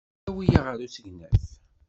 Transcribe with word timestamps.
Awi-aɣ 0.29 0.65
ɣer 0.67 0.79
usegnaf. 0.85 1.43